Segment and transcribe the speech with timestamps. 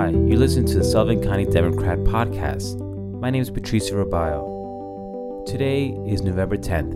[0.00, 2.80] Hi, you listen to the Sullivan County Democrat podcast.
[3.20, 5.44] My name is Patricia Robayo.
[5.44, 6.94] Today is November 10th,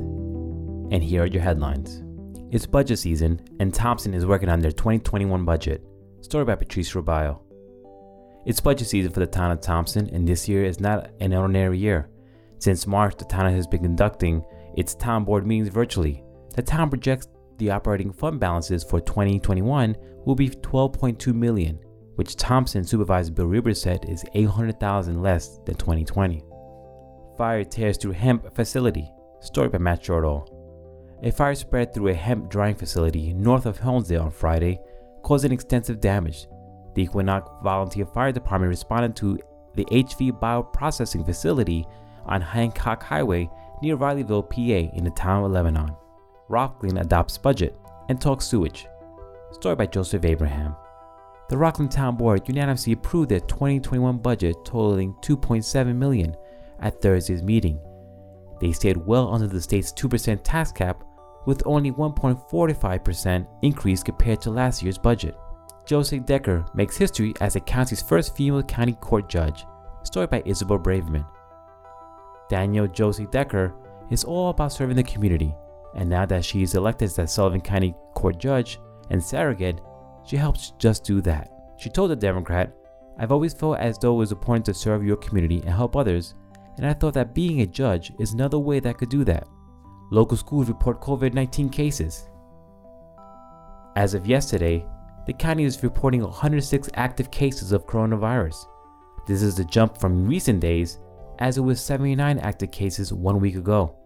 [0.90, 2.02] and here are your headlines.
[2.50, 5.84] It's budget season, and Thompson is working on their 2021 budget.
[6.22, 7.40] Story by Patricia Robayo.
[8.46, 11.76] It's budget season for the town of Thompson, and this year is not an ordinary
[11.76, 12.08] year.
[12.58, 14.42] Since March, the town has been conducting
[14.78, 16.24] its town board meetings virtually.
[16.54, 19.94] The town projects the operating fund balances for 2021
[20.24, 21.78] will be 12.2 million
[22.16, 26.42] which Thompson supervisor Bill Rieber said is 800,000 less than 2020.
[27.36, 29.10] Fire tears through hemp facility.
[29.40, 30.48] Story by Matt Jordahl.
[31.22, 34.78] A fire spread through a hemp drying facility north of Helmsdale on Friday,
[35.22, 36.46] causing extensive damage.
[36.94, 39.38] The Equinunk Volunteer Fire Department responded to
[39.74, 41.86] the HV Bioprocessing Facility
[42.26, 43.50] on Hancock Highway
[43.82, 44.60] near Rileyville, PA,
[44.96, 45.94] in the town of Lebanon.
[46.48, 47.76] Rockland adopts budget
[48.08, 48.86] and talks sewage.
[49.50, 50.76] Story by Joseph Abraham.
[51.48, 56.34] The Rockland Town Board unanimously approved their 2021 budget totaling 2.7 million
[56.80, 57.78] at Thursday's meeting.
[58.60, 61.04] They stayed well under the state's 2% tax cap
[61.46, 65.36] with only 1.45% increase compared to last year's budget.
[65.84, 69.66] Josie Decker makes history as the county's first female county court judge.
[70.02, 71.26] Story by Isabel Braverman.
[72.48, 73.74] Danielle Josie Decker
[74.10, 75.54] is all about serving the community,
[75.94, 79.80] and now that she is elected as the Sullivan County Court Judge and surrogate,
[80.24, 81.50] she helps just do that.
[81.76, 82.74] She told the Democrat,
[83.18, 86.34] I've always felt as though it was important to serve your community and help others,
[86.76, 89.46] and I thought that being a judge is another way that could do that.
[90.10, 92.28] Local schools report COVID 19 cases.
[93.96, 94.84] As of yesterday,
[95.26, 98.66] the county is reporting 106 active cases of coronavirus.
[99.26, 100.98] This is a jump from recent days,
[101.38, 103.96] as it was 79 active cases one week ago.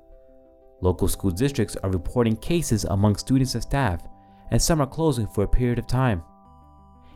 [0.80, 4.06] Local school districts are reporting cases among students and staff,
[4.50, 6.22] and some are closing for a period of time.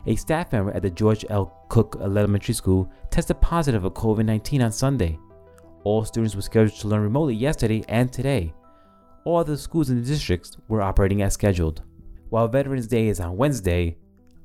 [0.05, 1.65] A staff member at the George L.
[1.69, 5.17] Cooke Elementary School tested positive for COVID 19 on Sunday.
[5.83, 8.53] All students were scheduled to learn remotely yesterday and today.
[9.25, 11.83] All other schools in the districts were operating as scheduled.
[12.29, 13.97] While Veterans Day is on Wednesday,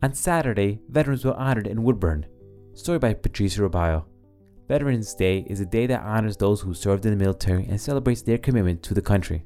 [0.03, 2.27] on Saturday, veterans were honored in Woodbourne.
[2.75, 4.05] Story by Patricia Robayo.
[4.69, 8.23] Veterans Day is a day that honors those who served in the military and celebrates
[8.23, 9.45] their commitment to the country.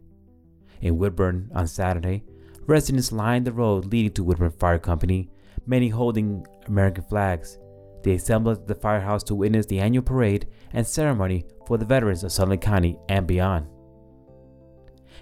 [0.83, 2.25] In Woodbourne on Saturday,
[2.67, 5.29] Residents lined the road leading to Woodbourne Fire Company,
[5.67, 7.59] many holding American flags.
[8.05, 12.25] They assembled at the firehouse to witness the annual parade and ceremony for the veterans
[12.25, 13.67] of Sullivan County and beyond.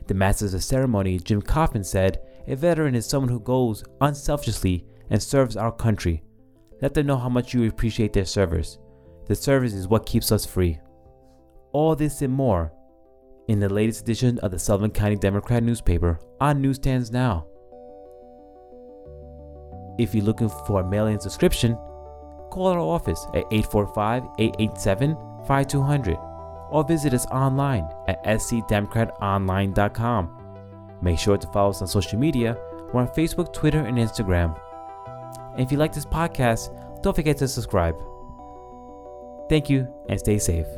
[0.07, 4.85] The master of the ceremony, Jim Coffin, said, A veteran is someone who goes unselfishly
[5.09, 6.23] and serves our country.
[6.83, 8.79] Let them know how much you appreciate their service.
[9.27, 10.79] The service is what keeps us free.
[11.73, 12.73] All this and more
[13.51, 17.45] in the latest edition of the Sullivan County Democrat newspaper on newsstands now.
[19.99, 21.75] If you're looking for a mail in subscription,
[22.53, 25.17] call our office at 845 887
[25.49, 26.17] 5200
[26.71, 30.37] or visit us online at scdemocratonline.com.
[31.03, 32.57] Make sure to follow us on social media.
[32.93, 34.57] We're on Facebook, Twitter, and Instagram.
[35.55, 36.71] And if you like this podcast,
[37.03, 37.97] don't forget to subscribe.
[39.49, 40.69] Thank you and stay safe.